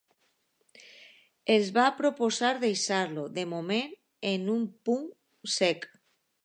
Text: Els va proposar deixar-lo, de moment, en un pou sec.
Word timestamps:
Els 1.55 1.69
va 1.75 1.83
proposar 1.99 2.51
deixar-lo, 2.65 3.27
de 3.39 3.45
moment, 3.53 3.95
en 4.33 4.53
un 4.59 4.69
pou 4.89 5.07
sec. 5.61 5.89